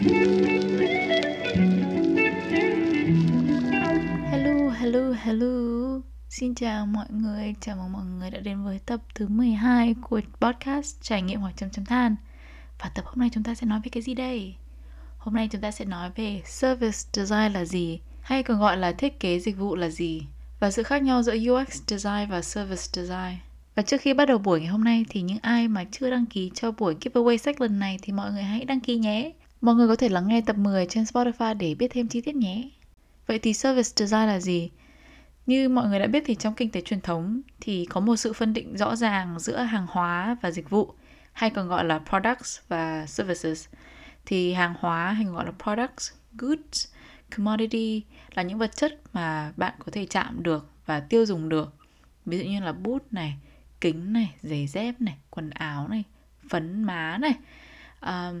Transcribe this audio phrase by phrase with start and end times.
[0.00, 0.12] Hello,
[4.70, 6.00] hello, hello.
[6.28, 10.20] Xin chào mọi người, chào mừng mọi người đã đến với tập thứ 12 của
[10.40, 12.16] podcast Trải nghiệm hỏi chấm chấm than.
[12.78, 14.54] Và tập hôm nay chúng ta sẽ nói về cái gì đây?
[15.18, 18.92] Hôm nay chúng ta sẽ nói về service design là gì, hay còn gọi là
[18.92, 20.22] thiết kế dịch vụ là gì,
[20.60, 23.36] và sự khác nhau giữa UX design và service design.
[23.74, 26.26] Và trước khi bắt đầu buổi ngày hôm nay thì những ai mà chưa đăng
[26.26, 29.32] ký cho buổi giveaway sách lần này thì mọi người hãy đăng ký nhé.
[29.60, 32.34] Mọi người có thể lắng nghe tập 10 trên Spotify để biết thêm chi tiết
[32.34, 32.70] nhé.
[33.26, 34.70] Vậy thì service design là gì?
[35.46, 38.32] Như mọi người đã biết thì trong kinh tế truyền thống thì có một sự
[38.32, 40.94] phân định rõ ràng giữa hàng hóa và dịch vụ
[41.32, 43.68] hay còn gọi là products và services.
[44.26, 46.86] Thì hàng hóa hay gọi là products, goods,
[47.36, 48.02] commodity
[48.34, 51.74] là những vật chất mà bạn có thể chạm được và tiêu dùng được.
[52.26, 53.34] Ví dụ như là bút này,
[53.80, 56.04] kính này, giày dép này, quần áo này,
[56.48, 57.34] phấn má này.
[58.00, 58.32] À,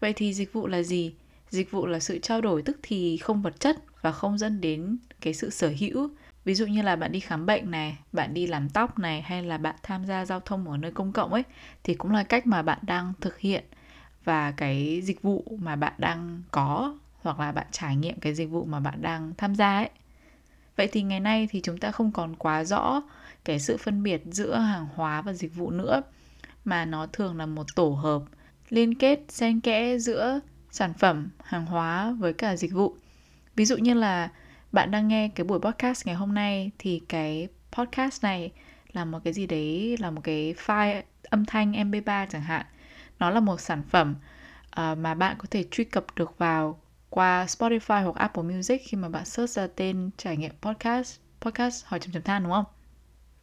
[0.00, 1.14] vậy thì dịch vụ là gì?
[1.50, 4.98] Dịch vụ là sự trao đổi tức thì không vật chất và không dẫn đến
[5.20, 6.10] cái sự sở hữu.
[6.44, 9.42] Ví dụ như là bạn đi khám bệnh này, bạn đi làm tóc này hay
[9.42, 11.42] là bạn tham gia giao thông ở nơi công cộng ấy
[11.84, 13.64] thì cũng là cách mà bạn đang thực hiện
[14.24, 18.50] và cái dịch vụ mà bạn đang có hoặc là bạn trải nghiệm cái dịch
[18.50, 19.90] vụ mà bạn đang tham gia ấy.
[20.76, 23.02] Vậy thì ngày nay thì chúng ta không còn quá rõ
[23.44, 26.02] cái sự phân biệt giữa hàng hóa và dịch vụ nữa
[26.64, 28.22] mà nó thường là một tổ hợp
[28.70, 30.40] liên kết xen kẽ giữa
[30.70, 32.96] sản phẩm, hàng hóa với cả dịch vụ.
[33.56, 34.28] Ví dụ như là
[34.72, 38.52] bạn đang nghe cái buổi podcast ngày hôm nay thì cái podcast này
[38.92, 42.66] là một cái gì đấy là một cái file âm thanh MP3 chẳng hạn.
[43.18, 44.14] Nó là một sản phẩm
[44.66, 48.96] uh, mà bạn có thể truy cập được vào qua Spotify hoặc Apple Music khi
[48.96, 52.79] mà bạn search ra tên trải nghiệm podcast podcast hỏi chấm chấm than đúng không?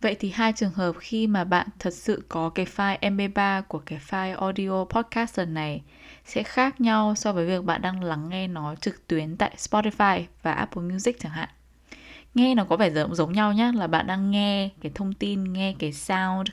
[0.08, 3.80] Vậy thì hai trường hợp khi mà bạn thật sự có cái file MP3 của
[3.80, 5.82] cái file audio podcast lần này
[6.26, 10.24] sẽ khác nhau so với việc bạn đang lắng nghe nó trực tuyến tại Spotify
[10.42, 11.50] và Apple Music chẳng hạn.
[12.34, 15.54] Nghe nó có vẻ giống giống nhau nhá, là bạn đang nghe cái thông tin,
[15.54, 16.50] nghe cái sound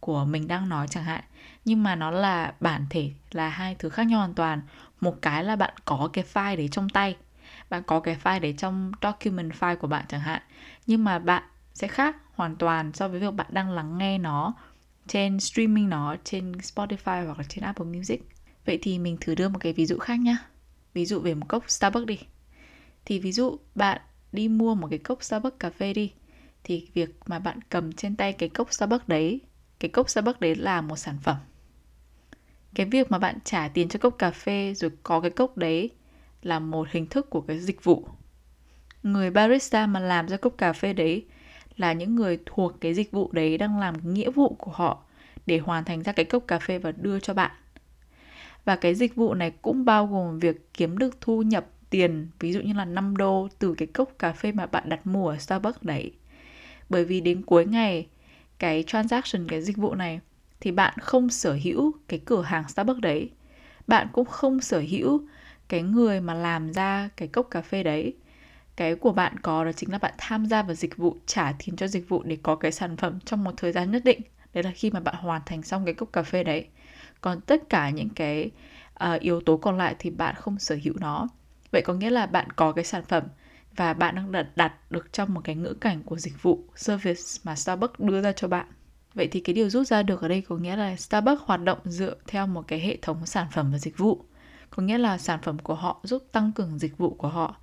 [0.00, 1.24] của mình đang nói chẳng hạn.
[1.64, 4.60] Nhưng mà nó là bản thể là hai thứ khác nhau hoàn toàn.
[5.00, 7.16] Một cái là bạn có cái file đấy trong tay.
[7.70, 10.42] Bạn có cái file đấy trong document file của bạn chẳng hạn.
[10.86, 11.42] Nhưng mà bạn
[11.74, 14.54] sẽ khác hoàn toàn so với việc bạn đang lắng nghe nó
[15.06, 18.28] trên streaming nó trên Spotify hoặc là trên Apple Music.
[18.66, 20.36] Vậy thì mình thử đưa một cái ví dụ khác nhá.
[20.94, 22.18] Ví dụ về một cốc Starbucks đi.
[23.04, 24.00] Thì ví dụ bạn
[24.32, 26.12] đi mua một cái cốc Starbucks cà phê đi
[26.64, 29.40] thì việc mà bạn cầm trên tay cái cốc Starbucks đấy,
[29.80, 31.36] cái cốc Starbucks đấy là một sản phẩm.
[32.74, 35.90] Cái việc mà bạn trả tiền cho cốc cà phê rồi có cái cốc đấy
[36.42, 38.08] là một hình thức của cái dịch vụ.
[39.02, 41.26] Người barista mà làm ra cốc cà phê đấy
[41.80, 44.98] là những người thuộc cái dịch vụ đấy đang làm nghĩa vụ của họ
[45.46, 47.50] để hoàn thành ra cái cốc cà phê và đưa cho bạn.
[48.64, 52.52] Và cái dịch vụ này cũng bao gồm việc kiếm được thu nhập tiền, ví
[52.52, 55.38] dụ như là 5 đô từ cái cốc cà phê mà bạn đặt mua ở
[55.38, 56.12] Starbucks đấy.
[56.88, 58.06] Bởi vì đến cuối ngày,
[58.58, 60.20] cái transaction, cái dịch vụ này
[60.60, 63.30] thì bạn không sở hữu cái cửa hàng Starbucks đấy.
[63.86, 65.22] Bạn cũng không sở hữu
[65.68, 68.14] cái người mà làm ra cái cốc cà phê đấy
[68.78, 71.76] cái của bạn có đó chính là bạn tham gia vào dịch vụ trả tiền
[71.76, 74.20] cho dịch vụ để có cái sản phẩm trong một thời gian nhất định.
[74.54, 76.66] Đấy là khi mà bạn hoàn thành xong cái cốc cà phê đấy.
[77.20, 78.50] Còn tất cả những cái
[79.04, 81.28] uh, yếu tố còn lại thì bạn không sở hữu nó.
[81.72, 83.24] Vậy có nghĩa là bạn có cái sản phẩm
[83.76, 87.22] và bạn đang đặt, đặt được trong một cái ngữ cảnh của dịch vụ service
[87.44, 88.66] mà Starbucks đưa ra cho bạn.
[89.14, 91.78] Vậy thì cái điều rút ra được ở đây có nghĩa là Starbucks hoạt động
[91.84, 94.24] dựa theo một cái hệ thống sản phẩm và dịch vụ.
[94.70, 97.56] Có nghĩa là sản phẩm của họ giúp tăng cường dịch vụ của họ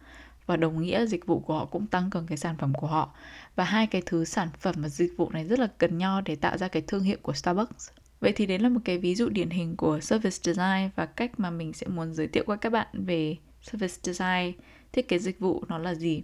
[0.45, 3.16] và đồng nghĩa dịch vụ của họ cũng tăng cường cái sản phẩm của họ
[3.56, 6.35] và hai cái thứ sản phẩm và dịch vụ này rất là cần nhau để
[6.35, 7.89] tạo ra cái thương hiệu của Starbucks
[8.19, 11.39] Vậy thì đấy là một cái ví dụ điển hình của service design và cách
[11.39, 14.53] mà mình sẽ muốn giới thiệu qua các bạn về service design,
[14.91, 16.23] thiết kế dịch vụ nó là gì.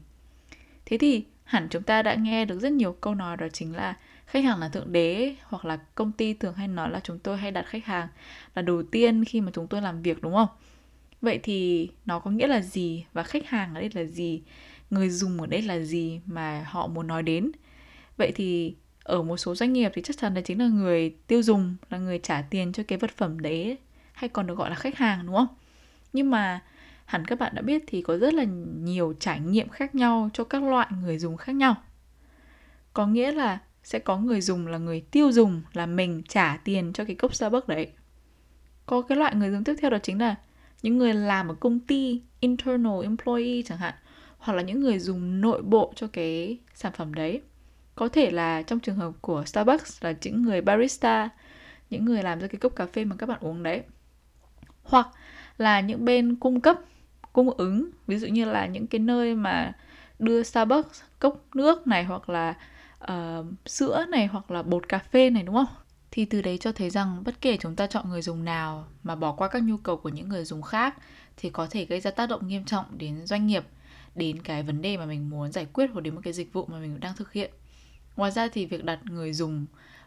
[0.86, 3.98] Thế thì hẳn chúng ta đã nghe được rất nhiều câu nói đó chính là
[4.26, 7.38] khách hàng là thượng đế hoặc là công ty thường hay nói là chúng tôi
[7.38, 8.08] hay đặt khách hàng
[8.56, 10.50] là đầu tiên khi mà chúng tôi làm việc đúng không?
[11.22, 14.42] Vậy thì nó có nghĩa là gì và khách hàng ở đây là gì?
[14.90, 17.52] Người dùng ở đây là gì mà họ muốn nói đến?
[18.18, 21.42] Vậy thì ở một số doanh nghiệp thì chắc chắn là chính là người tiêu
[21.42, 23.78] dùng, là người trả tiền cho cái vật phẩm đấy
[24.14, 25.48] hay còn được gọi là khách hàng đúng không?
[26.14, 26.62] Nhưng mà
[27.06, 28.44] hẳn các bạn đã biết thì có rất là
[28.84, 31.76] nhiều trải nghiệm khác nhau cho các loại người dùng khác nhau.
[32.94, 36.94] Có nghĩa là sẽ có người dùng là người tiêu dùng là mình trả tiền
[36.94, 37.92] cho cái cốc Starbucks đấy.
[38.86, 40.36] Có cái loại người dùng tiếp theo đó chính là
[40.82, 43.94] những người làm ở công ty internal employee chẳng hạn
[44.38, 47.42] hoặc là những người dùng nội bộ cho cái sản phẩm đấy.
[47.96, 51.30] Có thể là trong trường hợp của Starbucks là những người barista
[51.90, 53.82] những người làm ra cái cốc cà phê mà các bạn uống đấy.
[54.84, 55.08] Hoặc
[55.58, 56.78] là những bên cung cấp
[57.34, 59.74] cung ứng ví dụ như là những cái nơi mà
[60.20, 62.54] đưa Starbucks cốc nước này hoặc là
[63.04, 65.81] uh, sữa này hoặc là bột cà phê này đúng không?
[66.12, 69.16] Thì từ đấy cho thấy rằng bất kể chúng ta chọn người dùng nào mà
[69.16, 70.96] bỏ qua các nhu cầu của những người dùng khác
[71.38, 73.64] thì có thể gây ra tác động nghiêm trọng đến doanh nghiệp,
[74.16, 76.66] đến cái vấn đề mà mình muốn giải quyết hoặc đến một cái dịch vụ
[76.66, 77.52] mà mình đang thực hiện.
[78.16, 79.66] Ngoài ra thì việc đặt người dùng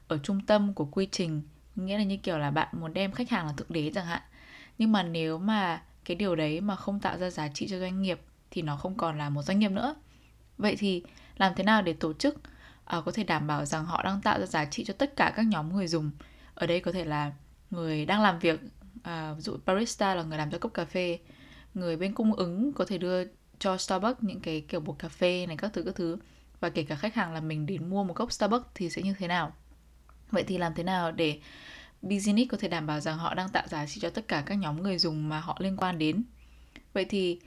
[0.09, 1.43] ở trung tâm của quy trình,
[1.77, 4.23] nghĩa là như kiểu là bạn muốn đem khách hàng là thượng đế chẳng hạn.
[4.79, 8.03] Nhưng mà nếu mà cái điều đấy mà không tạo ra giá trị cho doanh
[8.03, 8.21] nghiệp
[8.51, 9.95] thì nó không còn là một doanh nghiệp nữa.
[10.59, 11.03] Vậy thì
[11.37, 12.41] làm thế nào để tổ chức
[12.99, 15.33] uh, có thể đảm bảo rằng họ đang tạo ra giá trị cho tất cả
[15.37, 16.11] các nhóm người dùng.
[16.55, 17.33] Ở đây có thể là
[17.71, 18.61] người đang làm việc
[18.99, 21.19] uh, ví dụ barista là người làm cho cốc cà phê.
[21.75, 23.25] Người bên cung ứng có thể đưa
[23.59, 26.17] cho Starbucks những cái kiểu bột cà phê này các thứ các thứ.
[26.61, 29.15] Và kể cả khách hàng là mình đến mua một cốc Starbucks thì sẽ như
[29.19, 29.53] thế nào?
[30.31, 31.41] Vậy thì làm thế nào để
[32.03, 34.55] business có thể đảm bảo rằng họ đang tạo giá trị cho tất cả các
[34.55, 36.25] nhóm người dùng mà họ liên quan đến?
[36.93, 37.41] Vậy thì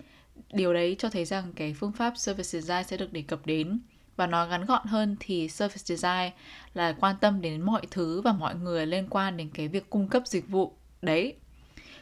[0.53, 3.79] điều đấy cho thấy rằng cái phương pháp service design sẽ được đề cập đến
[4.17, 6.31] và nói ngắn gọn hơn thì service design
[6.73, 10.07] là quan tâm đến mọi thứ và mọi người liên quan đến cái việc cung
[10.07, 10.77] cấp dịch vụ.
[11.01, 11.35] Đấy.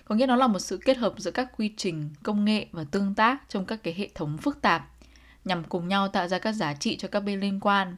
[0.06, 2.86] Có nghĩa nó là một sự kết hợp giữa các quy trình công nghệ và
[2.92, 4.90] tương tác trong các cái hệ thống phức tạp,
[5.46, 7.96] nhằm cùng nhau tạo ra các giá trị cho các bên liên quan.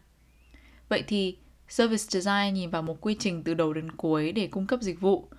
[0.89, 1.37] Vậy thì
[1.69, 5.01] service design nhìn vào một quy trình từ đầu đến cuối để cung cấp dịch
[5.01, 5.29] vụ,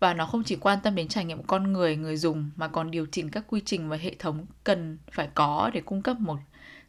[0.00, 2.90] và nó không chỉ quan tâm đến trải nghiệm con người người dùng, mà còn
[2.90, 6.38] điều chỉnh các quy trình và hệ thống cần phải có để cung cấp một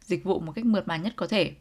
[0.04, 1.52] dịch vụ một cách mượt mà nhất có thể.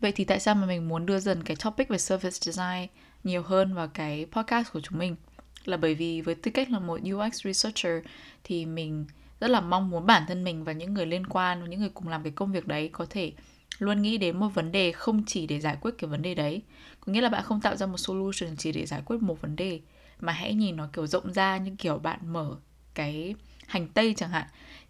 [0.00, 2.86] Vậy thì tại sao mà mình muốn đưa dần cái topic về service design
[3.24, 5.16] nhiều hơn vào cái podcast của chúng mình?
[5.64, 8.04] Là bởi vì với tư cách là một UX researcher
[8.44, 9.06] thì mình
[9.40, 12.08] rất là mong muốn bản thân mình và những người liên quan những người cùng
[12.08, 13.32] làm cái công việc đấy có thể
[13.78, 16.62] luôn nghĩ đến một vấn đề không chỉ để giải quyết cái vấn đề đấy.
[17.00, 19.56] Có nghĩa là bạn không tạo ra một solution chỉ để giải quyết một vấn
[19.56, 19.80] đề,
[20.20, 22.56] mà hãy nhìn nó kiểu rộng ra như kiểu bạn mở
[22.94, 23.34] cái
[23.66, 24.46] hành tây chẳng hạn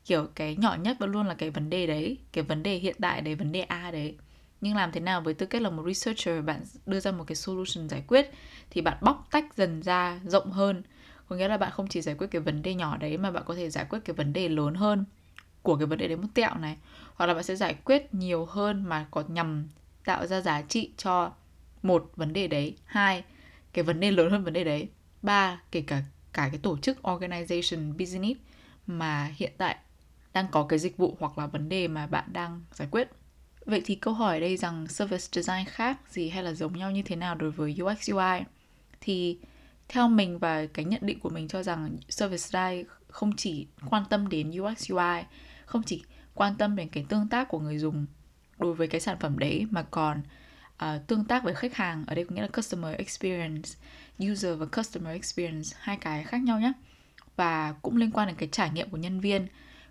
[0.06, 2.96] kiểu cái nhỏ nhất vẫn luôn là cái vấn đề đấy, cái vấn đề hiện
[3.00, 4.16] tại đấy, vấn đề a đấy.
[4.60, 7.36] Nhưng làm thế nào với tư cách là một researcher, bạn đưa ra một cái
[7.36, 8.30] solution giải quyết
[8.70, 10.82] thì bạn bóc tách dần ra rộng hơn.
[11.28, 13.42] Có nghĩa là bạn không chỉ giải quyết cái vấn đề nhỏ đấy mà bạn
[13.46, 15.04] có thể giải quyết cái vấn đề lớn hơn
[15.62, 16.76] của cái vấn đề đấy một tẹo này.
[17.14, 19.68] Hoặc là bạn sẽ giải quyết nhiều hơn mà có nhằm
[20.04, 21.32] tạo ra giá trị cho
[21.82, 22.76] một vấn đề đấy.
[22.84, 23.24] Hai,
[23.72, 24.88] cái vấn đề lớn hơn vấn đề đấy.
[25.22, 28.40] Ba, kể cả cả cái tổ chức organization business
[28.86, 29.76] mà hiện tại
[30.36, 33.08] đang có cái dịch vụ hoặc là vấn đề mà bạn đang giải quyết.
[33.64, 36.90] Vậy thì câu hỏi ở đây rằng service design khác gì hay là giống nhau
[36.90, 38.40] như thế nào đối với UX UI
[39.00, 39.38] thì
[39.88, 44.02] theo mình và cái nhận định của mình cho rằng service design không chỉ quan
[44.10, 45.22] tâm đến UX UI
[45.66, 46.02] không chỉ
[46.34, 48.06] quan tâm đến cái tương tác của người dùng
[48.58, 50.22] đối với cái sản phẩm đấy mà còn
[50.84, 53.70] uh, tương tác với khách hàng ở đây có nghĩa là customer experience
[54.32, 56.72] user và customer experience hai cái khác nhau nhé
[57.36, 59.46] và cũng liên quan đến cái trải nghiệm của nhân viên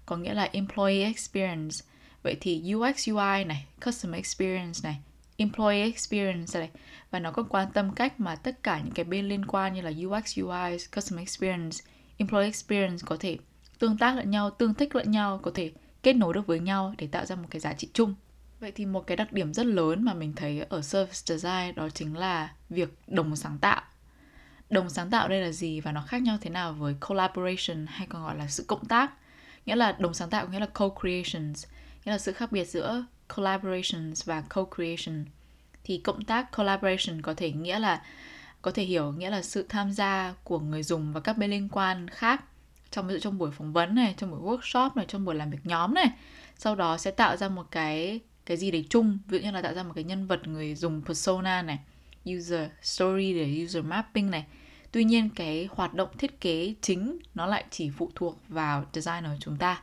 [0.06, 1.76] có nghĩa là employee experience.
[2.24, 4.98] Vậy thì UX UI này, customer experience này,
[5.38, 6.70] employee experience này.
[7.12, 9.82] Và nó còn quan tâm cách mà tất cả những cái bên liên quan như
[9.82, 11.78] là UX UI customer experience,
[12.18, 13.38] employee experience có thể
[13.80, 15.72] tương tác lẫn nhau, tương thích lẫn nhau, có thể
[16.04, 18.16] kết nối được với nhau để tạo ra một cái giá trị chung.
[18.60, 21.90] Vậy thì một cái đặc điểm rất lớn mà mình thấy ở service design đó
[21.90, 23.82] chính là việc đồng sáng tạo.
[24.70, 28.08] Đồng sáng tạo đây là gì và nó khác nhau thế nào với collaboration hay
[28.08, 29.12] còn gọi là sự cộng tác?
[29.66, 31.66] Nghĩa là đồng sáng tạo nghĩa là co-creations,
[32.06, 33.06] nghĩa là sự khác biệt giữa
[33.36, 35.26] collaborations và co-creation.
[35.84, 38.02] Thì cộng tác collaboration có thể nghĩa là,
[38.62, 41.70] có thể hiểu nghĩa là sự tham gia của người dùng và các bên liên
[41.72, 42.44] quan khác
[42.92, 45.50] trong, ví dụ trong buổi phỏng vấn này, trong buổi workshop này, trong buổi làm
[45.50, 46.08] việc nhóm này.
[46.58, 49.62] Sau đó sẽ tạo ra một cái cái gì đấy chung, ví dụ như là
[49.62, 51.80] tạo ra một cái nhân vật người dùng persona này,
[52.30, 54.46] user story để user mapping này
[54.96, 59.32] tuy nhiên cái hoạt động thiết kế chính nó lại chỉ phụ thuộc vào designer
[59.40, 59.82] chúng ta.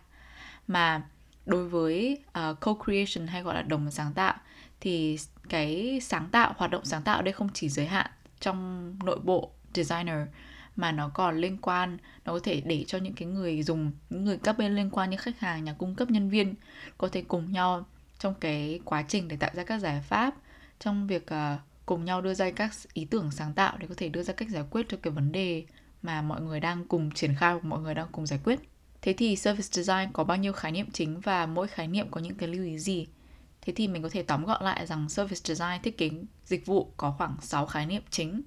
[0.69, 1.03] Mà
[1.47, 4.35] đối với uh, co-creation hay gọi là đồng sáng tạo
[4.81, 9.19] thì cái sáng tạo hoạt động sáng tạo đây không chỉ giới hạn trong nội
[9.25, 10.29] bộ designer
[10.77, 14.25] mà nó còn liên quan nó có thể để cho những cái người dùng những
[14.25, 16.55] người các bên liên quan như khách hàng nhà cung cấp nhân viên
[16.99, 17.87] có thể cùng nhau
[18.19, 20.35] trong cái quá trình để tạo ra các giải pháp
[20.81, 24.09] trong việc uh, cùng nhau đưa ra các ý tưởng sáng tạo để có thể
[24.09, 25.65] đưa ra cách giải quyết cho cái vấn đề
[26.03, 28.61] mà mọi người đang cùng triển khai mọi người đang cùng giải quyết.
[29.03, 32.21] Thế thì service design có bao nhiêu khái niệm chính và mỗi khái niệm có
[32.21, 33.07] những cái lưu ý gì?
[33.61, 36.11] Thế thì mình có thể tóm gọn lại rằng service design thiết kế
[36.45, 38.43] dịch vụ có khoảng 6 khái niệm chính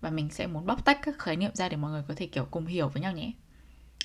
[0.00, 2.26] và mình sẽ muốn bóc tách các khái niệm ra để mọi người có thể,
[2.26, 3.32] kiểu, cùng hiểu với nhau nhé.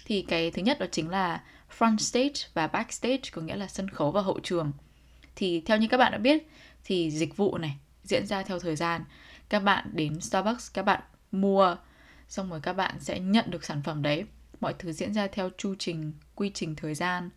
[0.05, 1.43] Thì cái thứ nhất đó chính là
[1.77, 4.71] front stage và backstage có nghĩa là sân khấu và hậu trường.
[5.35, 6.47] Thì theo như các bạn đã biết,
[6.83, 9.03] thì dịch vụ này diễn ra theo thời gian
[9.49, 11.75] các bạn đến Starbucks các bạn mua
[12.27, 14.25] xong rồi các bạn sẽ nhận được sản phẩm đấy
[14.59, 17.29] mọi thứ diễn ra theo chu trình, quy trình thời gian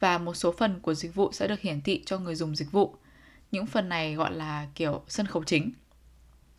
[0.00, 2.72] và một số phần của dịch vụ sẽ được hiển thị cho người dùng dịch
[2.72, 2.96] vụ.
[3.50, 5.72] Những phần này gọi là kiểu sân khấu chính.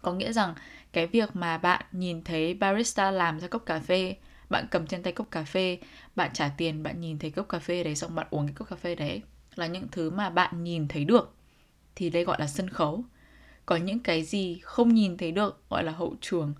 [0.01, 0.55] Có nghĩa rằng
[0.93, 4.15] cái việc mà bạn nhìn thấy barista làm ra cốc cà phê,
[4.50, 5.77] bạn cầm trên tay cốc cà phê,
[6.15, 8.69] bạn trả tiền, bạn nhìn thấy cốc cà phê đấy xong bạn uống cái cốc
[8.69, 9.21] cà phê đấy
[9.55, 11.35] là những thứ mà bạn nhìn thấy được
[11.95, 13.03] thì đây gọi là sân khấu.
[13.65, 16.53] Có những cái gì không nhìn thấy được gọi là hậu trường.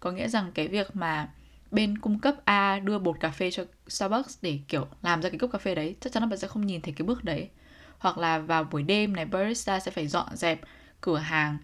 [0.00, 1.28] Có nghĩa rằng cái việc mà
[1.70, 5.38] bên cung cấp A đưa bột cà phê cho Starbucks để kiểu làm ra cái
[5.38, 7.48] cốc cà phê đấy, chắc chắn là bạn sẽ không nhìn thấy cái bước đấy.
[7.98, 10.60] Hoặc là vào buổi đêm này barista sẽ phải dọn dẹp
[11.00, 11.58] cửa hàng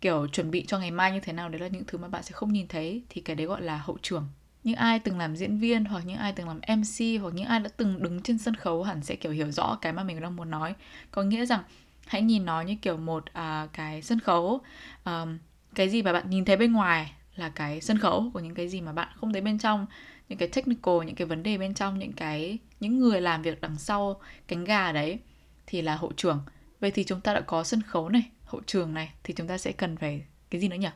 [0.00, 2.22] kiểu chuẩn bị cho ngày mai như thế nào đấy là những thứ mà bạn
[2.22, 4.28] sẽ không nhìn thấy thì cái đấy gọi là hậu trường
[4.64, 7.60] những ai từng làm diễn viên hoặc những ai từng làm MC hoặc những ai
[7.60, 10.36] đã từng đứng trên sân khấu hẳn sẽ kiểu hiểu rõ cái mà mình đang
[10.36, 10.74] muốn nói
[11.10, 11.62] có nghĩa rằng
[12.06, 14.60] hãy nhìn nó như kiểu một uh, cái sân khấu.
[15.04, 15.38] Um,
[15.74, 18.68] cái gì mà bạn nhìn thấy bên ngoài là cái sân khấu của những cái
[18.68, 19.86] gì mà bạn không thấy bên trong.
[20.28, 23.60] Những cái technical những cái vấn đề bên trong những cái những người làm việc
[23.60, 25.18] đằng sau cánh gà đấy
[25.66, 26.40] thì là hậu trường.
[26.80, 29.58] Vậy thì chúng ta đã có sân khấu này hậu trường này thì chúng ta
[29.58, 30.88] sẽ cần phải cái gì nữa nhỉ?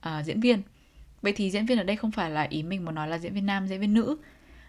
[0.00, 0.62] À, diễn viên.
[1.22, 3.34] Vậy thì diễn viên ở đây không phải là ý mình muốn nói là diễn
[3.34, 4.16] viên nam diễn viên nữ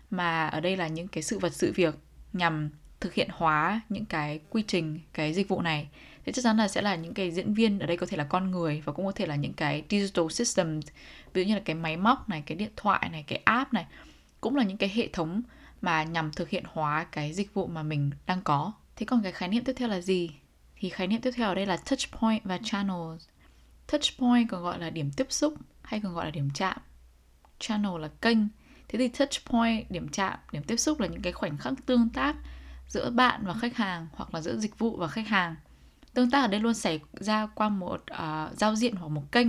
[0.10, 1.96] mà ở đây là những cái sự vật sự việc
[2.34, 5.88] nhằm thực hiện hóa những cái quy trình, cái dịch vụ này,
[6.25, 8.24] thì chắc chắn là sẽ là những cái diễn viên ở đây có thể là
[8.24, 10.88] con người và cũng có thể là những cái digital systems,
[11.34, 13.86] ví dụ như là cái máy móc này, cái điện thoại này, cái app này,
[14.42, 15.42] cũng là những cái hệ thống
[15.82, 18.72] mà nhằm thực hiện hóa cái dịch vụ mà mình đang có.
[18.96, 20.30] Thế còn cái khái niệm tiếp theo là gì?
[20.75, 23.27] Thì khái niệm tiếp theo ở đây là touch point và channels.
[23.88, 26.77] Touch point còn gọi là điểm tiếp xúc hay còn gọi là điểm chạm.
[27.60, 28.38] Channel là kênh.
[28.88, 32.10] Thế thì touch point, điểm chạm, điểm tiếp xúc là những cái khoảnh khắc tương
[32.10, 32.36] tác
[32.88, 35.56] giữa bạn và khách hàng hoặc là giữa dịch vụ và khách hàng.
[36.13, 39.48] Tương tác ở đây luôn xảy ra qua một uh, giao diện hoặc một kênh.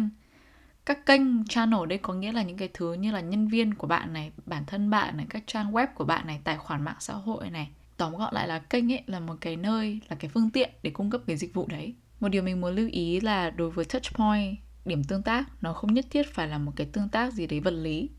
[0.86, 3.86] Các kênh channel đây có nghĩa là những cái thứ như là nhân viên của
[3.86, 6.96] bạn này bản thân bạn này các trang web của bạn này tài khoản mạng
[7.00, 7.70] xã hội này.
[7.96, 10.90] Tóm gọn lại là kênh ấy là một cái nơi là cái phương tiện để
[10.90, 11.94] cung cấp cái dịch vụ đấy.
[12.20, 15.72] Một điều mình muốn lưu ý là đối với touch point điểm tương tác nó
[15.72, 18.10] không nhất thiết phải là một cái tương tác gì đấy vật lý.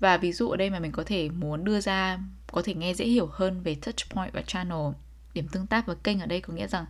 [0.00, 2.18] Và ví dụ ở đây mà mình có thể muốn đưa ra
[2.52, 4.92] có thể nghe dễ hiểu hơn về touch point và channel,
[5.34, 6.86] điểm tương tác và kênh ở đây có nghĩa rằng,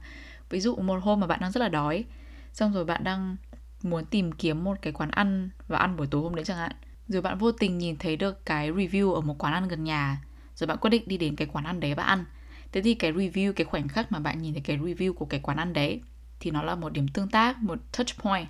[0.51, 2.05] ví dụ một hôm mà bạn đang rất là đói,
[2.53, 3.37] xong rồi bạn đang
[3.83, 6.73] muốn tìm kiếm một cái quán ăn và ăn buổi tối hôm đấy chẳng hạn,
[7.09, 10.25] rồi bạn vô tình nhìn thấy được cái review ở một quán ăn gần nhà,
[10.57, 12.25] rồi bạn quyết định đi đến cái quán ăn đấy và ăn.
[12.73, 15.41] Thế thì cái review, cái khoảnh khắc mà bạn nhìn thấy cái review của cái
[15.41, 16.01] quán ăn đấy
[16.41, 18.49] thì nó là một điểm tương tác, một touch point.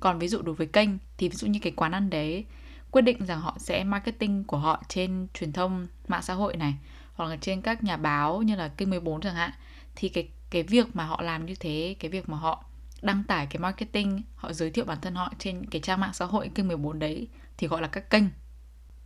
[0.00, 2.44] Còn ví dụ đối với kênh thì ví dụ như cái quán ăn đấy
[2.92, 6.74] quyết định rằng họ sẽ marketing của họ trên truyền thông mạng xã hội này,
[7.14, 9.50] hoặc là trên các nhà báo như là kênh 14 chẳng hạn,
[9.94, 12.64] thì cái cái việc mà họ làm như thế, cái việc mà họ
[13.02, 16.24] đăng tải cái marketing, họ giới thiệu bản thân họ trên cái trang mạng xã
[16.24, 18.24] hội kênh 14 đấy thì gọi là các kênh.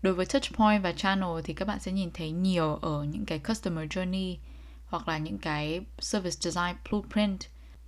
[0.03, 3.25] Đối với touch point và channel thì các bạn sẽ nhìn thấy nhiều ở những
[3.25, 4.37] cái customer journey
[4.87, 7.41] hoặc là những cái service design blueprint.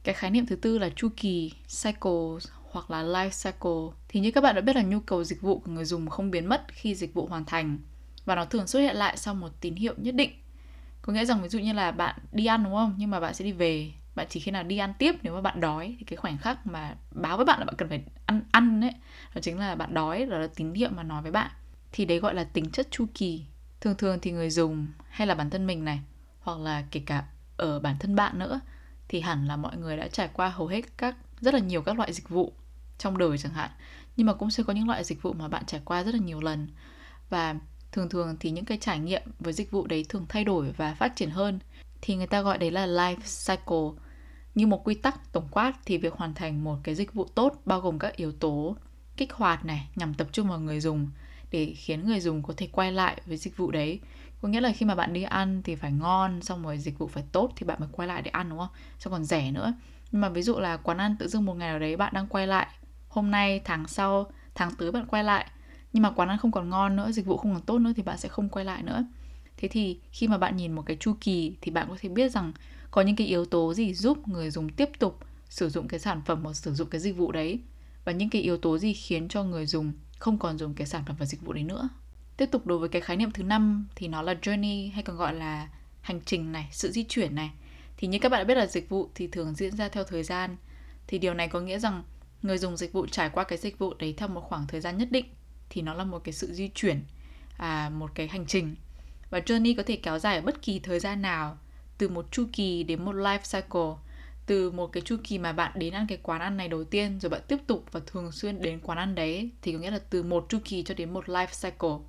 [0.04, 1.52] Cái khái niệm thứ tư là chu kỳ,
[1.82, 2.48] cycles
[2.78, 5.58] hoặc là life cycle, thì như các bạn đã biết là nhu cầu dịch vụ
[5.58, 7.78] của người dùng không biến mất khi dịch vụ hoàn thành,
[8.24, 10.30] và nó thường xuất hiện lại sau một tín hiệu nhất định.
[11.02, 12.94] Có nghĩa rằng ví dụ như là bạn đi ăn, đúng không?
[12.98, 13.92] Nhưng mà bạn sẽ đi về.
[14.14, 16.66] Bạn chỉ khi nào đi ăn tiếp, nếu mà bạn đói, thì cái khoảnh khắc
[16.66, 18.94] mà báo với bạn là bạn cần phải ăn ăn ấy,
[19.34, 21.50] đó chính là bạn đói, đó là tín hiệu mà nói với bạn.
[21.92, 23.44] Thì đấy gọi là tính chất chu kỳ.
[23.80, 26.00] Thường thường thì người dùng hay là bản thân mình này,
[26.40, 27.24] hoặc là kể cả
[27.56, 28.60] ở bản thân bạn nữa,
[29.08, 31.96] thì hẳn là mọi người đã trải qua hầu hết các, rất là nhiều các
[31.96, 32.52] loại dịch vụ
[32.98, 33.70] trong đời chẳng hạn.
[34.16, 36.20] Nhưng mà cũng sẽ có những loại dịch vụ mà bạn trải qua rất là
[36.20, 36.68] nhiều lần.
[37.30, 37.54] Và
[37.92, 40.94] thường thường thì những cái trải nghiệm với dịch vụ đấy thường thay đổi và
[40.94, 41.58] phát triển hơn.
[42.00, 44.02] Thì người ta gọi đấy là life cycle.
[44.54, 47.62] Như một quy tắc tổng quát thì việc hoàn thành một cái dịch vụ tốt
[47.64, 48.76] bao gồm các yếu tố
[49.16, 51.10] kích hoạt này, nhằm tập trung vào người dùng
[51.50, 54.00] để khiến người dùng có thể quay lại với dịch vụ đấy.
[54.42, 57.06] Có nghĩa là khi mà bạn đi ăn thì phải ngon, xong rồi dịch vụ
[57.06, 58.68] phải tốt thì bạn mới quay lại để ăn, đúng không?
[58.98, 59.72] Xong còn rẻ nữa.
[60.12, 62.26] Nhưng mà ví dụ là quán ăn tự dưng một ngày nào đấy bạn đang
[62.26, 62.68] quay lại
[63.08, 65.46] hôm nay tháng sau, tháng tới bạn quay lại.
[65.92, 68.02] Nhưng mà quán ăn không còn ngon nữa, dịch vụ không còn tốt nữa thì
[68.02, 69.04] bạn sẽ không quay lại nữa.
[69.56, 72.32] Thế thì khi mà bạn nhìn một cái chu kỳ thì bạn có thể biết
[72.32, 72.52] rằng
[72.90, 76.22] có những cái yếu tố gì giúp người dùng tiếp tục sử dụng cái sản
[76.26, 77.60] phẩm hoặc sử dụng cái dịch vụ đấy.
[78.04, 81.02] Và những cái yếu tố gì khiến cho người dùng không còn dùng cái sản
[81.06, 81.88] phẩm và dịch vụ đấy nữa.
[82.36, 85.16] Tiếp tục đối với cái khái niệm thứ năm thì nó là journey hay còn
[85.16, 85.68] gọi là
[86.00, 87.50] hành trình này, sự di chuyển này.
[87.96, 90.22] Thì như các bạn đã biết là dịch vụ thì thường diễn ra theo thời
[90.22, 90.56] gian.
[91.06, 92.02] Thì điều này có nghĩa rằng
[92.42, 94.98] người dùng dịch vụ trải qua cái dịch vụ đấy theo một khoảng thời gian
[94.98, 95.24] nhất định
[95.70, 97.04] thì nó là một cái sự di chuyển
[97.56, 98.74] à, một cái hành trình.
[99.30, 101.58] Và journey có thể kéo dài ở bất kỳ thời gian nào
[101.98, 104.12] từ một chu kỳ đến một life cycle
[104.46, 107.20] từ một cái chu kỳ mà bạn đến ăn cái quán ăn này đầu tiên
[107.20, 109.98] rồi bạn tiếp tục và thường xuyên đến quán ăn đấy thì có nghĩa là
[110.10, 112.06] từ một chu kỳ cho đến một life cycle.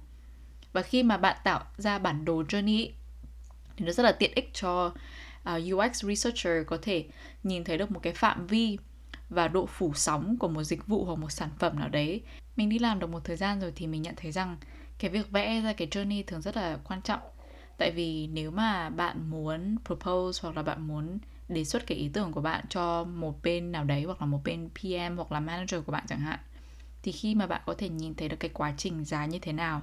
[0.73, 2.89] Và khi mà bạn tạo ra bản đồ journey
[3.77, 4.93] thì nó rất là tiện ích cho
[5.43, 7.05] à, uh, UX researcher có thể
[7.43, 8.77] nhìn thấy được một cái phạm vi
[9.29, 12.21] và độ phủ sóng của một dịch vụ hoặc một sản phẩm nào đấy.
[12.55, 14.57] Mình đi làm được một thời gian rồi thì mình nhận thấy rằng
[14.99, 17.21] cái việc vẽ ra cái journey thường rất là quan trọng.
[17.77, 21.19] Tại vì nếu mà bạn muốn propose hoặc là bạn muốn
[21.49, 24.41] đề xuất cái ý tưởng của bạn cho một bên nào đấy hoặc là một
[24.43, 26.39] bên PM hoặc là manager của bạn chẳng hạn
[27.03, 29.53] thì khi mà bạn có thể nhìn thấy được cái quá trình giá như thế
[29.53, 29.81] nào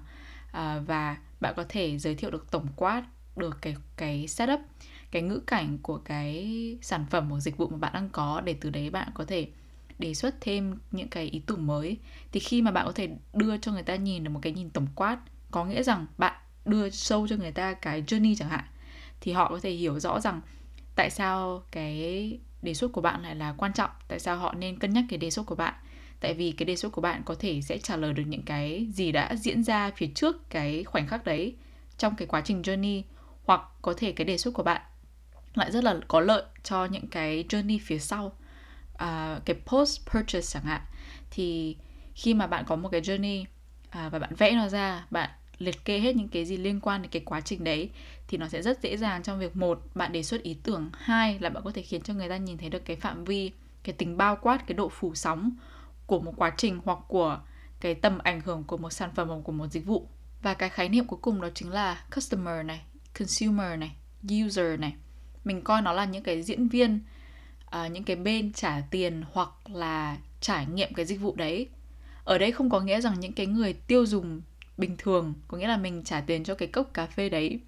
[0.52, 3.02] à, và bạn có thể giới thiệu được tổng quát
[3.36, 4.60] được cái cái setup
[5.10, 8.56] cái ngữ cảnh của cái sản phẩm hoặc dịch vụ mà bạn đang có để
[8.60, 9.48] từ đấy bạn có thể
[9.98, 11.98] đề xuất thêm những cái ý tưởng mới.
[12.32, 14.70] Thì khi mà bạn có thể đưa cho người ta nhìn được một cái nhìn
[14.70, 15.18] tổng quát,
[15.50, 16.34] có nghĩa rằng bạn
[16.64, 18.64] đưa sâu cho người ta cái journey chẳng hạn,
[19.20, 20.40] thì họ có thể hiểu rõ rằng
[20.96, 24.78] tại sao cái đề xuất của bạn lại là quan trọng, tại sao họ nên
[24.78, 25.74] cân nhắc cái đề xuất của bạn.
[26.20, 28.88] Tại vì cái đề xuất của bạn có thể sẽ trả lời được những cái
[28.92, 31.56] gì đã diễn ra phía trước cái khoảnh khắc đấy
[31.98, 33.02] trong cái quá trình journey,
[33.44, 34.82] hoặc có thể cái đề xuất của bạn
[35.58, 38.32] lại rất là có lợi cho những cái journey phía sau.
[38.96, 40.80] À, cái post purchase chẳng hạn.
[41.30, 41.76] Thì
[42.14, 43.44] khi mà bạn có một cái journey
[43.90, 47.02] à, và bạn vẽ nó ra bạn liệt kê hết những cái gì liên quan
[47.02, 47.90] đến cái quá trình đấy
[48.28, 51.38] thì nó sẽ rất dễ dàng trong việc một bạn đề xuất ý tưởng hai
[51.38, 53.50] là bạn có thể khiến cho người ta nhìn thấy được cái phạm vi
[53.82, 55.50] cái tính bao quát cái độ phủ sóng
[56.06, 57.40] của một quá trình hoặc của
[57.80, 60.08] cái tầm ảnh hưởng của một sản phẩm hoặc của một dịch vụ.
[60.42, 62.82] Và cái khái niệm cuối cùng đó chính là customer này
[63.18, 63.96] consumer này
[64.44, 64.94] user này
[65.46, 67.00] mình coi nó là những cái diễn viên
[67.66, 71.68] uh, những cái bên trả tiền hoặc là trải nghiệm cái dịch vụ đấy.
[72.24, 74.40] Ở đây không có nghĩa rằng những cái người tiêu dùng
[74.76, 77.60] bình thường có nghĩa là mình trả tiền cho cái cốc cà phê đấy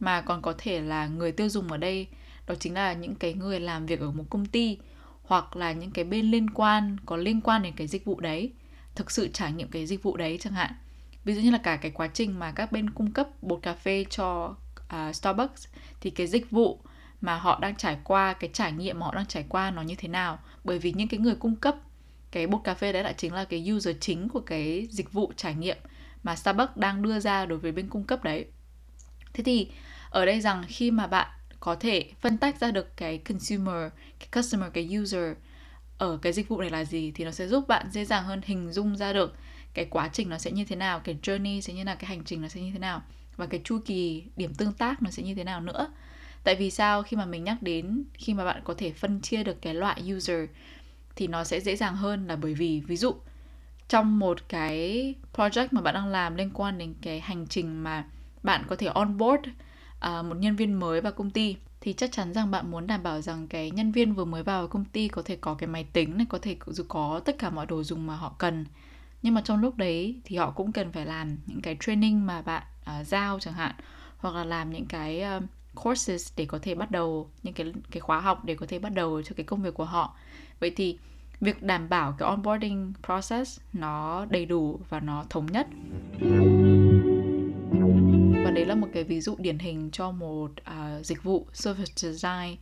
[0.00, 2.06] mà còn có thể là người tiêu dùng ở đây
[2.46, 4.78] đó chính là những cái người làm việc ở một công ty
[5.22, 8.52] hoặc là những cái bên liên quan có liên quan đến cái dịch vụ đấy
[8.94, 10.72] thực sự trải nghiệm cái dịch vụ đấy chẳng hạn.
[11.24, 13.74] Ví dụ như là cả cái quá trình mà các bên cung cấp bột cà
[13.74, 15.66] phê cho uh, Starbucks
[16.00, 16.80] thì cái dịch vụ
[17.22, 19.94] mà họ đang trải qua, cái trải nghiệm mà họ đang trải qua nó như
[19.94, 20.38] thế nào.
[20.64, 21.76] Bởi vì những cái người cung cấp
[22.30, 25.32] cái bột cà phê đấy lại chính là cái user chính của cái dịch vụ
[25.36, 25.76] trải nghiệm
[26.22, 28.46] mà Starbucks đang đưa ra đối với bên cung cấp đấy.
[29.32, 29.70] Thế thì
[30.10, 31.28] ở đây rằng khi mà bạn
[31.60, 35.36] có thể phân tách ra được cái consumer, cái customer, cái user
[35.98, 38.40] ở cái dịch vụ này là gì thì nó sẽ giúp bạn dễ dàng hơn
[38.44, 39.36] hình dung ra được
[39.74, 42.24] cái quá trình nó sẽ như thế nào, cái journey sẽ như nào, cái hành
[42.24, 43.02] trình nó sẽ như thế nào
[43.36, 45.88] và cái chu kỳ điểm tương tác nó sẽ như thế nào nữa
[46.44, 47.02] tại vì sao?
[47.02, 50.02] Khi mà mình nhắc đến khi mà bạn có thể phân chia được cái loại
[50.16, 50.48] user
[51.16, 53.14] thì nó sẽ dễ dàng hơn là bởi vì ví dụ
[53.88, 58.04] trong một cái project mà bạn đang làm liên quan đến cái hành trình mà
[58.42, 62.32] bạn có thể onboard uh, một nhân viên mới vào công ty thì chắc chắn
[62.32, 65.22] rằng bạn muốn đảm bảo rằng cái nhân viên vừa mới vào công ty có
[65.22, 68.06] thể có cái máy tính này có thể dù có tất cả mọi đồ dùng
[68.06, 68.64] mà họ cần.
[69.22, 72.42] Nhưng mà trong lúc đấy thì họ cũng cần phải làm những cái training mà
[72.42, 72.62] bạn
[73.00, 73.74] uh, giao chẳng hạn
[74.16, 75.42] hoặc là làm những cái uh,
[75.74, 78.94] courses để có thể bắt đầu những cái cái khóa học để có thể bắt
[78.94, 80.16] đầu cho cái công việc của họ.
[80.60, 80.98] Vậy thì
[81.40, 85.66] việc đảm bảo cái onboarding process nó đầy đủ và nó thống nhất.
[88.44, 91.92] Và đấy là một cái ví dụ điển hình cho một uh, dịch vụ service
[91.96, 92.56] design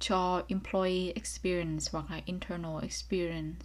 [0.00, 3.64] cho employee experience hoặc là internal experience.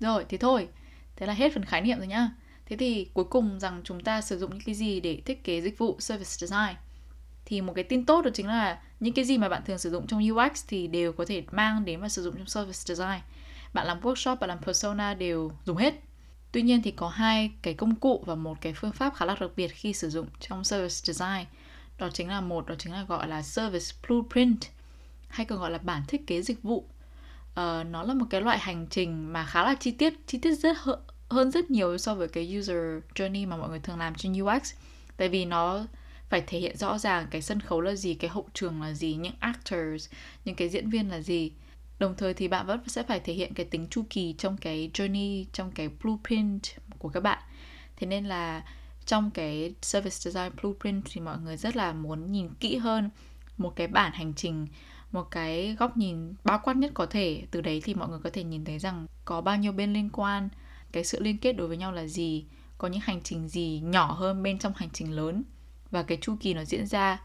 [0.00, 0.68] Rồi thì thôi.
[1.16, 2.30] Thế là hết phần khái niệm rồi nhá.
[2.66, 5.60] Thế thì cuối cùng rằng chúng ta sử dụng những cái gì để thiết kế
[5.60, 6.76] dịch vụ service design?
[7.48, 9.90] Thì một cái tin tốt đó chính là những cái gì mà bạn thường sử
[9.90, 13.20] dụng trong UX thì đều có thể mang đến và sử dụng trong service design.
[13.72, 15.94] Bạn làm workshop bạn làm persona đều dùng hết.
[16.52, 19.36] Tuy nhiên thì có hai cái công cụ và một cái phương pháp khá là
[19.40, 21.46] đặc biệt khi sử dụng trong service design.
[21.98, 24.60] Đó chính là một đó chính là gọi là service blueprint
[25.28, 26.76] hay còn gọi là bản thiết kế dịch vụ.
[26.78, 30.54] Uh, nó là một cái loại hành trình mà khá là chi tiết chi tiết
[30.54, 30.76] rất
[31.30, 32.76] hơn rất nhiều so với cái user
[33.14, 34.74] journey mà mọi người thường làm trên UX
[35.16, 35.86] tại vì nó
[36.28, 39.14] phải thể hiện rõ ràng cái sân khấu là gì, cái hậu trường là gì,
[39.14, 40.10] những actors,
[40.44, 41.52] những cái diễn viên là gì.
[41.98, 44.90] Đồng thời thì bạn vẫn sẽ phải thể hiện cái tính chu kỳ trong cái
[44.94, 46.62] journey, trong cái blueprint
[46.98, 47.38] của các bạn.
[47.96, 48.62] Thế nên là
[49.06, 53.10] trong cái service design blueprint thì mọi người rất là muốn nhìn kỹ hơn
[53.58, 54.66] một cái bản hành trình,
[55.12, 57.42] một cái góc nhìn bao quát nhất có thể.
[57.50, 60.10] Từ đấy thì mọi người có thể nhìn thấy rằng có bao nhiêu bên liên
[60.12, 60.48] quan,
[60.92, 62.44] cái sự liên kết đối với nhau là gì,
[62.78, 65.42] có những hành trình gì nhỏ hơn bên trong hành trình lớn
[65.90, 67.20] và cái chu kỳ nó diễn ra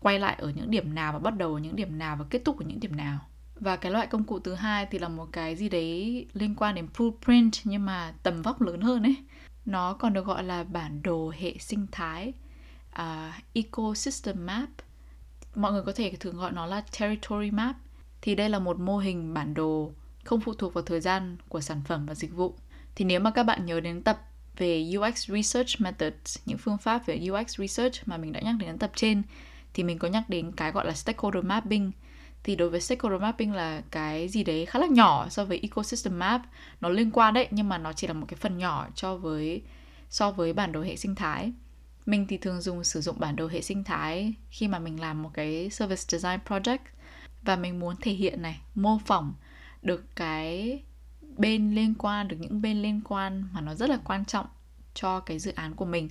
[0.00, 2.42] quay lại ở những điểm nào và bắt đầu ở những điểm nào và kết
[2.44, 3.18] thúc ở những điểm nào.
[3.60, 6.74] Và cái loại công cụ thứ hai thì là một cái gì đấy liên quan
[6.74, 9.16] đến blueprint nhưng mà tầm vóc lớn hơn ấy.
[9.64, 12.32] Nó còn được gọi là bản đồ hệ sinh thái
[13.00, 14.68] uh, ecosystem map.
[15.54, 17.76] Mọi người có thể thường gọi nó là territory map.
[18.22, 19.92] Thì đây là một mô hình bản đồ
[20.24, 22.54] không phụ thuộc vào thời gian của sản phẩm và dịch vụ.
[22.94, 24.27] Thì nếu mà các bạn nhớ đến tập
[24.58, 28.78] về UX Research Methods, những phương pháp về UX Research mà mình đã nhắc đến
[28.78, 29.22] tập trên
[29.74, 31.92] thì mình có nhắc đến cái gọi là Stakeholder Mapping.
[32.42, 36.18] Thì đối với Stakeholder Mapping là cái gì đấy khá là nhỏ so với Ecosystem
[36.18, 36.42] Map.
[36.80, 39.62] Nó liên quan đấy nhưng mà nó chỉ là một cái phần nhỏ cho với
[40.10, 41.52] so với bản đồ hệ sinh thái.
[42.06, 45.22] Mình thì thường dùng sử dụng bản đồ hệ sinh thái khi mà mình làm
[45.22, 46.78] một cái service design project
[47.42, 49.34] và mình muốn thể hiện này, mô phỏng
[49.82, 50.80] được cái
[51.38, 54.46] bên liên quan được những bên liên quan mà nó rất là quan trọng
[54.94, 56.08] cho cái dự án của mình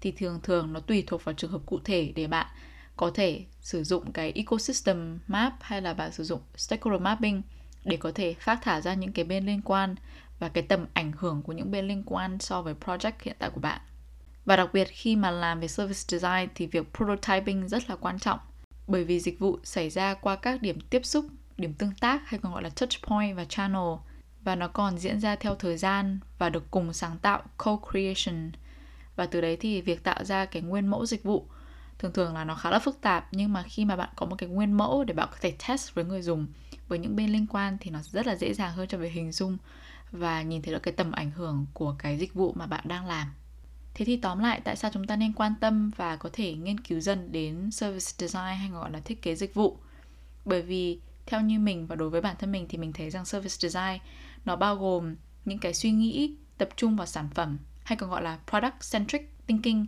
[0.00, 2.46] thì thường thường nó tùy thuộc vào trường hợp cụ thể để bạn
[2.96, 7.42] có thể sử dụng cái ecosystem map hay là bạn sử dụng stakeholder mapping
[7.84, 9.94] để có thể phát thả ra những cái bên liên quan
[10.38, 13.50] và cái tầm ảnh hưởng của những bên liên quan so với project hiện tại
[13.50, 13.80] của bạn.
[14.44, 18.18] Và đặc biệt khi mà làm về service design thì việc prototyping rất là quan
[18.18, 18.38] trọng
[18.86, 22.40] bởi vì dịch vụ xảy ra qua các điểm tiếp xúc, điểm tương tác hay
[22.42, 23.82] còn gọi là touch point và channel
[24.46, 28.50] và nó còn diễn ra theo thời gian và được cùng sáng tạo co-creation.
[29.16, 31.46] Và từ đấy thì việc tạo ra cái nguyên mẫu dịch vụ.
[31.98, 34.36] Thường thường là nó khá là phức tạp, nhưng mà khi mà bạn có một
[34.38, 36.46] cái nguyên mẫu để bạn có thể test với người dùng,
[36.88, 39.32] với những bên liên quan thì nó rất là dễ dàng hơn cho việc hình
[39.32, 39.58] dung
[40.12, 43.06] và nhìn thấy được cái tầm ảnh hưởng của cái dịch vụ mà bạn đang
[43.06, 43.28] làm.
[43.94, 46.80] Thế thì tóm lại, tại sao chúng ta nên quan tâm và có thể nghiên
[46.80, 49.78] cứu dần đến service design hay gọi là thiết kế dịch vụ?
[50.44, 53.24] Bởi vì theo như mình và đối với bản thân mình thì mình thấy rằng
[53.24, 53.98] service design
[54.46, 58.22] nó bao gồm những cái suy nghĩ, tập trung vào sản phẩm, hay còn gọi
[58.22, 59.86] là product centric thinking.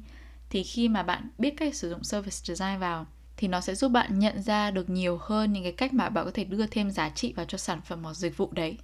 [0.51, 3.89] Thì khi mà bạn biết cách sử dụng service design vào, thì nó sẽ giúp
[3.89, 6.91] bạn nhận ra được nhiều hơn những cái cách mà bạn có thể đưa thêm
[6.91, 8.79] giá trị vào cho sản phẩm hoặc dịch vụ đấy.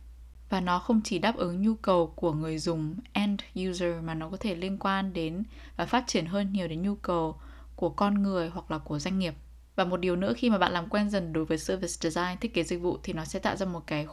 [0.48, 4.28] Và nó không chỉ đáp ứng nhu cầu của người dùng end user mà nó
[4.28, 5.42] có thể liên quan đến
[5.76, 7.36] và phát triển hơn nhiều đến nhu cầu
[7.76, 9.34] của con người hoặc là của doanh nghiệp.
[9.76, 12.54] Và một điều nữa, khi mà bạn làm quen dần đối với service design, thiết
[12.54, 14.06] kế dịch vụ, thì nó sẽ tạo ra một cái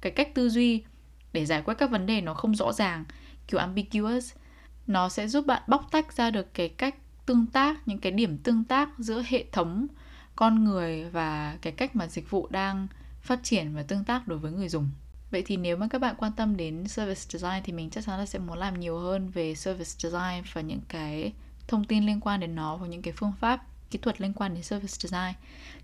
[0.00, 0.84] cái cách tư duy
[1.36, 3.04] để giải quyết các vấn đề nó không rõ ràng,
[3.48, 4.34] kiểu ambiguous
[4.86, 6.94] nó sẽ giúp bạn bóc tách ra được cái cách
[7.26, 9.86] tương tác, những cái điểm tương tác giữa hệ thống
[10.36, 12.86] con người và cái cách mà dịch vụ đang
[13.20, 14.90] phát triển và tương tác đối với người dùng
[15.30, 18.18] Vậy thì nếu mà các bạn quan tâm đến service design thì mình chắc chắn
[18.18, 21.32] là sẽ muốn làm nhiều hơn về service design và những cái
[21.68, 24.54] thông tin liên quan đến nó và những cái phương pháp kỹ thuật liên quan
[24.54, 25.34] đến service design.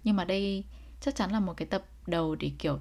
[0.04, 0.64] Nhưng mà đây
[1.00, 2.78] chắc chắn là một cái tập đầu để, kiểu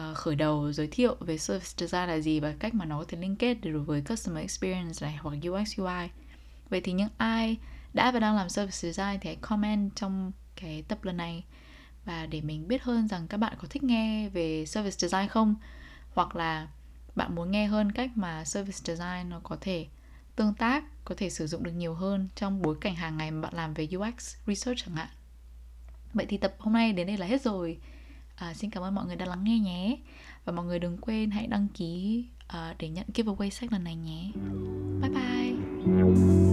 [0.00, 3.04] uh, khởi đầu giới thiệu về service design là gì và cách mà nó có
[3.08, 6.08] thể liên kết đối với customer experience này hoặc UX UI.
[6.70, 7.56] Vậy thì những ai
[7.94, 11.44] đã và đang làm service design thì hãy comment trong cái tập lần này
[12.04, 15.54] và để mình biết hơn rằng các bạn có thích nghe về service design không
[16.14, 16.68] hoặc là
[17.14, 19.86] bạn muốn nghe hơn cách mà service design nó có thể
[20.36, 23.40] tương tác có thể sử dụng được nhiều hơn trong bối cảnh hàng ngày mà
[23.40, 25.08] bạn làm về UX research chẳng hạn
[26.14, 27.78] vậy thì tập hôm nay đến đây là hết rồi
[28.34, 29.96] à, xin cảm ơn mọi người đã lắng nghe nhé.
[30.44, 33.96] Và mọi người đừng quên hãy đăng ký uh, để nhận giveaway sách lần này
[33.96, 34.30] nhé.
[35.00, 36.43] Bye bye.